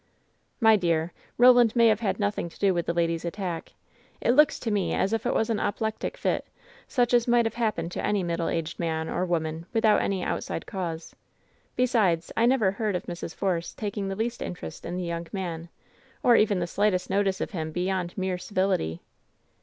"My 0.59 0.77
dear, 0.77 1.13
Roland 1.37 1.75
may 1.75 1.85
have 1.89 1.99
had 1.99 2.19
nothing 2.19 2.49
to 2.49 2.57
do 2.57 2.73
with 2.73 2.87
WHEN 2.87 2.95
SHADOWS 2.95 3.21
DEE 3.21 3.27
119 3.27 3.45
the 3.45 3.45
lady's 3.45 3.63
attack. 3.63 3.73
It 4.31 4.35
looks 4.35 4.57
to 4.59 4.71
me 4.71 4.95
as 4.95 5.13
if 5.13 5.27
it 5.27 5.35
was 5.35 5.51
an 5.51 5.59
apo 5.59 5.77
plectic 5.85 6.17
fit, 6.17 6.47
such 6.87 7.13
as 7.13 7.27
might 7.27 7.45
have 7.45 7.53
happened 7.53 7.91
to 7.91 8.03
any 8.03 8.23
middle 8.23 8.47
a^ed 8.47 8.79
man 8.79 9.07
or 9.07 9.27
woman 9.27 9.67
without 9.73 10.01
any 10.01 10.23
outside 10.23 10.65
cause. 10.65 11.15
Be 11.75 11.85
sides, 11.85 12.31
I 12.35 12.47
never 12.47 12.71
heard 12.71 12.95
of 12.95 13.03
Mrs. 13.03 13.35
Force 13.35 13.75
taking 13.75 14.07
the 14.07 14.15
least 14.15 14.41
in 14.41 14.55
terest 14.55 14.85
in 14.85 14.95
the 14.97 15.03
young 15.03 15.27
man, 15.31 15.69
or 16.23 16.35
even 16.35 16.57
the 16.57 16.65
slightest 16.65 17.11
notice 17.11 17.39
of 17.39 17.51
him 17.51 17.71
beyond 17.71 18.17
mere 18.17 18.39
civility." 18.39 19.01